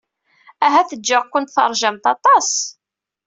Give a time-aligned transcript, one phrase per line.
[0.65, 2.49] Ahat ǧǧiɣ-kent teṛjamt aṭas.